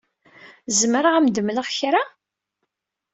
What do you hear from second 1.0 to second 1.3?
ad